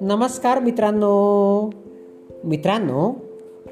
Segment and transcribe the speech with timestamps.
[0.00, 1.70] नमस्कार मित्रांनो.
[2.44, 3.14] मित्रांनो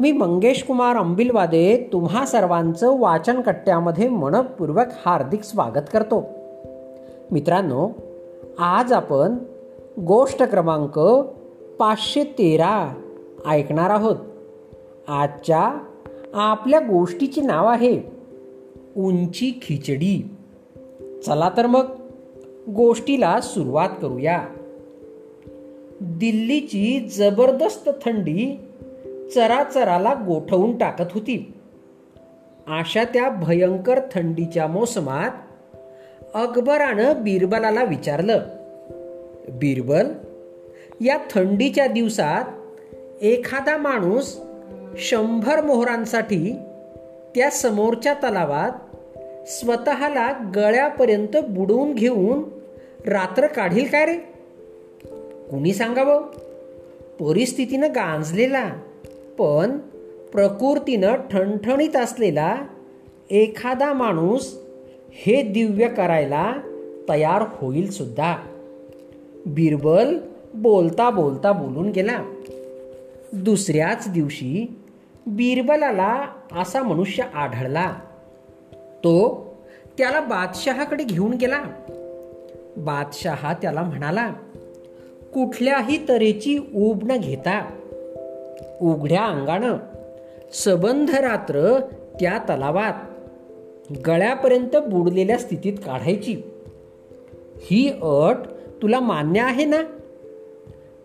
[0.01, 6.25] मी मंगेश कुमार अंबिलवादे तुम्हा सर्वांचं वाचन कट्ट्यामध्ये मनपूर्वक हार्दिक स्वागत करतो.
[7.31, 7.91] मित्रांनो
[8.59, 9.39] आज आपण
[10.07, 10.99] गोष्ट क्रमांक
[11.79, 12.95] पाचशे तेरा
[13.47, 14.17] ऐकणार आहोत.
[15.09, 15.79] आजच्या
[16.35, 18.01] आपल्या गोष्टीचे नाव आहे
[18.97, 20.34] उंची खिचडी.
[21.27, 21.87] चला तर मग
[22.69, 24.47] गोष्टीला सुरुवात करूया.
[26.01, 28.61] दिल्लीची जबरदस्त थंडी
[29.35, 31.53] चराचराला गोठवून टाकत होती.
[32.67, 35.31] अशा त्या भयंकर थंडीच्या मोसमात
[36.35, 38.41] अकबरानं बिरबलाला विचारलं
[39.49, 40.13] बिरबल
[41.01, 42.45] या थंडीच्या दिवसात
[43.23, 44.41] एखादा माणूस
[44.99, 46.57] शंभर मोहरांसाठी
[47.35, 48.71] त्या समोरच्या तलावात
[49.47, 52.43] स्वतःला गळ्यापर्यंत बुडवून घेऊन
[53.09, 54.17] रात्र काढील काय रे?
[55.51, 56.23] कुणी सांगावं?
[57.21, 58.73] परिस्थितीनं गांजलेला
[59.39, 59.79] पण
[60.33, 62.57] प्रकृतीनं ठणठणीत असलेला
[63.31, 64.59] एखादा माणूस
[65.13, 66.53] हे दिव्य करायला
[67.09, 68.37] तयार होईल सुद्धा.
[69.47, 70.19] बिरबल
[70.55, 72.19] बोलता बोलता बोलून गेला.
[73.33, 74.79] दुसऱ्याच दिवशी
[75.27, 77.95] बिरबलाला असा मनुष्य आढळला.
[79.05, 79.45] तो
[79.99, 81.63] त्याला बादशहाकडे घेऊन गेला.
[82.77, 84.33] बादशहा त्याला म्हणाला
[85.35, 87.71] कुठल्याही तऱ्हेची ऊब न घेता
[88.81, 89.77] उघड्या अंगानं
[90.53, 91.81] सबंध रात्र
[92.21, 92.93] त्या तलावात
[94.07, 96.37] गळ्यापर्यंत बुडलेल्या स्थितीत काढायची.
[97.57, 98.37] ही अट
[98.83, 99.83] तुला मान्य आहे ना?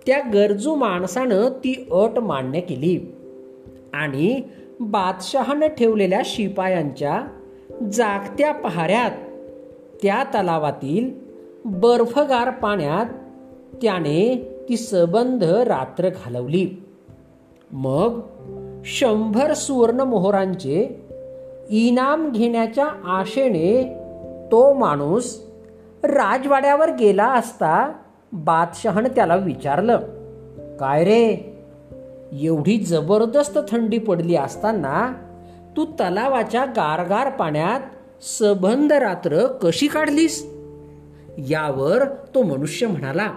[0.07, 3.15] त्या गरजू माणसानं ती अट मान्य केली
[3.93, 4.41] आणि
[4.79, 7.23] बादशहानं ठेवलेल्या शिपायांच्या
[7.81, 9.11] जागत्या पहाऱ्यात
[10.01, 11.09] त्या तलावातील
[11.65, 13.05] बर्फगार पाण्यात
[13.81, 16.69] त्याने ती सबंध रात्र घालवली.
[17.71, 18.19] मग
[18.85, 21.05] शंभर सुवर्ण मोहरांचे
[21.69, 23.93] इनाम घेण्याच्या आशेने
[24.51, 25.41] तो माणूस
[26.03, 27.93] राजवाड्यावर गेला असता
[28.33, 29.97] बादशहानं त्याला विचारलं
[30.77, 31.55] काय रे
[32.33, 35.13] एवढी जबरदस्त थंडी पडली असताना
[35.77, 37.79] तू तलावाच्या गारगार पाण्यात
[38.23, 40.45] सबंध रात्र कशी काढलीस?
[41.37, 42.03] यावर
[42.35, 43.33] तो मनुष्य म्हणाला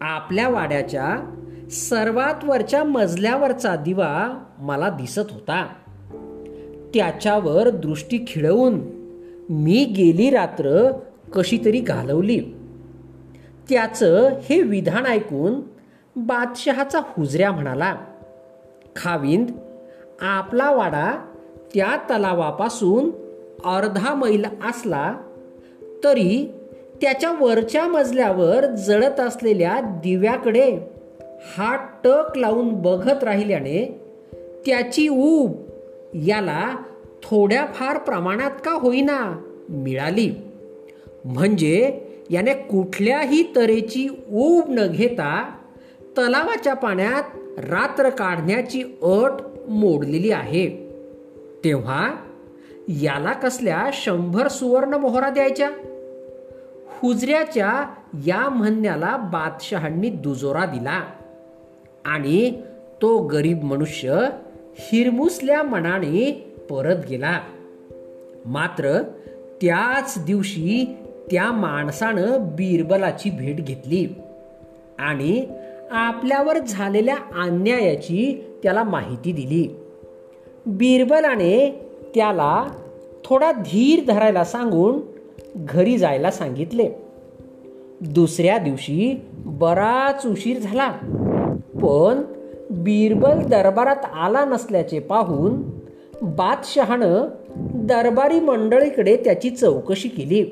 [0.00, 1.34] आपल्या वाड्याच्या
[1.70, 5.66] सर्वात वरच्या मजल्यावरचा दिवा मला दिसत होता.
[6.94, 8.80] त्याच्यावर दृष्टी खिळवून
[9.50, 10.92] मी गेली रात्र
[11.32, 12.40] कशी तरी घालवली.
[13.68, 15.60] त्याचं हे विधान ऐकून
[16.16, 17.96] बादशहाचा हुजऱ्या म्हणाला
[18.96, 19.50] खाविंद
[20.20, 21.24] आपला वाडा
[21.74, 23.10] त्या तलावापासून
[23.64, 25.14] अर्धा मैल असला
[26.04, 26.52] तरी
[27.02, 30.78] त्याच्या वरच्या मजल्यावर जळत असलेल्या दिव्याकडे
[31.56, 34.00] हा टक लावून बघत राहिल्याने
[34.66, 35.52] त्याची ऊब
[36.14, 36.76] याला
[37.22, 39.38] थोड्याफार प्रमाणात का होईना
[39.68, 40.30] मिळाली.
[41.24, 42.00] म्हणजे
[42.30, 45.50] याने कुठल्याही तऱ्हेची ऊब न घेता
[46.18, 47.22] तलावाच्या पाण्यात
[47.58, 49.30] रात्र काढण्याची अट
[49.68, 50.90] मोडलेली आहे.
[51.64, 52.16] तेव्हा
[52.88, 55.70] याला कसल्या शंभर सुवर्ण मोहरा द्यायच्या?
[56.98, 57.84] हुजऱ्याच्या
[58.26, 61.02] या म्हणण्याला बादशहांनी दुजोरा दिला.
[62.04, 62.62] आणि
[63.02, 64.26] तो गरीब मनुष्य
[64.74, 67.40] हिरमुसल्या मनाने परत गेला.
[68.44, 69.02] मात्र
[69.60, 70.96] त्याच दिवशी
[71.30, 74.08] त्या माणसानं बिरबलाची भेट घेतली.
[74.98, 75.46] आणि
[75.90, 79.76] आपल्यावर झालेल्या अन्यायाची त्याला माहिती दिली.
[80.66, 81.84] बिरबलाने
[82.14, 82.66] त्याला
[83.24, 85.00] थोडा धीर धरायला सांगून
[85.54, 86.88] घरी जायला सांगितले.
[88.00, 90.90] दुसऱ्या दिवशी बराच उशीर झाला
[91.74, 92.22] पण
[92.70, 95.62] बिरबल दरबारात आला नसल्याचे पाहून
[96.22, 97.28] बादशहानं
[97.74, 100.44] दरबारी मंडळीकडे त्याची चौकशी केली.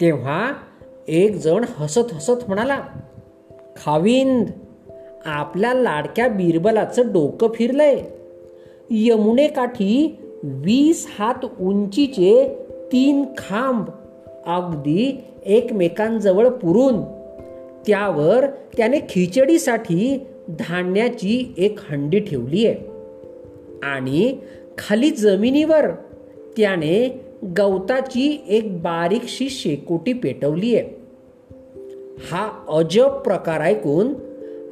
[0.00, 0.52] तेव्हा
[1.08, 2.80] एक जण हसत हसत म्हणाला
[3.78, 4.46] खाविंद
[5.24, 8.00] आपल्या लाडक्या बिरबलाचं डोकं फिरलंय.
[8.90, 12.58] यमुनेकाठी वीस हात उंचीचे
[12.92, 13.84] तीन खांब
[14.46, 17.02] अगदी एकमेकांजवळ पुरून.
[17.86, 18.46] त्यावर
[18.76, 22.76] त्याने खिचडीसाठी धान्याची एक हंडी ठेवली आहे.
[23.82, 24.36] आणि
[24.78, 25.90] खाली जमिनीवर
[26.56, 27.20] त्याने
[27.58, 30.97] गवताची एक बारीकशी शेकोटी पेटवली आहे.
[32.22, 34.14] हा अजब प्रकार ऐकून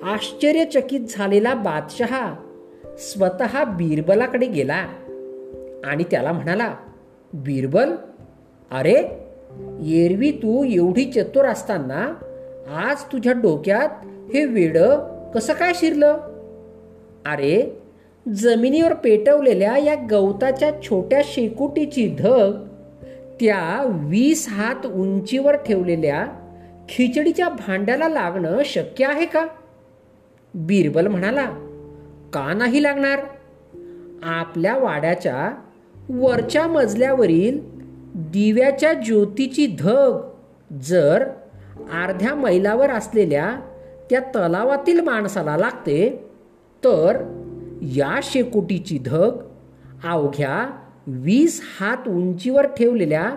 [0.02, 2.34] आश्चर्यचकित झालेला बादशहा
[2.98, 4.87] स्वतः बिरबलाकडे गेला
[5.84, 6.75] आणि त्याला म्हणाला
[7.32, 7.93] बिरबल
[8.70, 8.94] अरे
[9.82, 12.14] एरवी तू एवढी चतुर असताना
[12.76, 13.88] आज तुझ्या डोक्यात
[14.34, 14.78] हे वेड
[15.34, 16.16] कसं काय शिरलं?
[17.26, 17.82] अरे
[18.34, 22.52] जमिनीवर पेटवलेल्या या गवताच्या छोट्या शेकोटीची धग
[23.40, 26.26] त्या वीस हात उंचीवर ठेवलेल्या
[26.88, 29.46] खिचडीच्या भांड्याला लागणं शक्य आहे का?
[30.54, 31.44] बिरबल म्हणाला
[32.32, 33.18] का नाही लागणार?
[34.22, 35.50] आपल्या वाड्याच्या
[36.08, 37.60] वरच्या मजल्यावरील
[38.14, 40.20] दिव्याच्या ज्योतीची धग
[40.82, 41.22] जर
[41.92, 43.56] अर्ध्या मैलावर असलेल्या
[44.10, 46.28] त्या तलावातील माणसाला लागते
[46.84, 47.16] तर
[47.82, 49.38] या शेकोटीची धग
[50.04, 50.70] अवघ्या
[51.06, 53.30] वीस हात उंचीवर ठेवलेल्या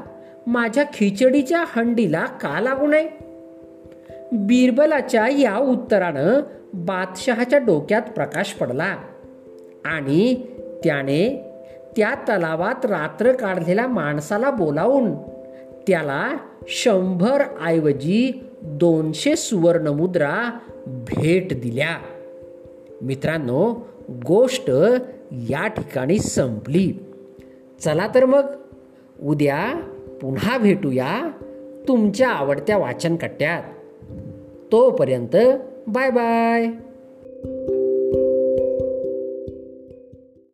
[0.48, 3.29] माझ्या खिचडीच्या हंडीला का लागू नये?
[4.32, 6.40] बिरबलाच्या या उत्तरानं
[6.74, 8.98] बादशहाच्या डोक्यात प्रकाश पडला
[9.86, 10.36] आणि
[10.84, 11.46] त्याने
[11.98, 15.16] त्या तलावात रात्र काढलेल्या माणसाला बोलावून
[15.88, 16.38] त्याला
[16.68, 21.98] शंभर ऐवजी दोनशे सुवर्णमुद्रा भेट दिल्या.
[23.02, 24.72] मित्रांनो गोष्ट
[25.32, 26.94] या ठिकाणी संपली.
[27.80, 28.46] चला तर मग
[29.22, 29.82] उद्या
[30.22, 31.32] पुन्हा भेटूया
[31.88, 33.64] तुमच्या आवडत्या वाचनकट्ट्यात.
[34.72, 35.36] तोपर्यंत
[35.90, 36.68] बाय बाय.